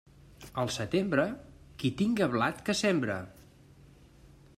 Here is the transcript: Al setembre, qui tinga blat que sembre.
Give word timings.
Al 0.61 0.69
setembre, 0.75 1.25
qui 1.83 1.91
tinga 1.99 2.29
blat 2.37 2.63
que 2.71 2.77
sembre. 2.81 3.19